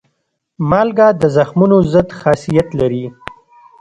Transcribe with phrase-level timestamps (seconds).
[0.69, 3.05] مالګه د زخمونو ضد خاصیت لري.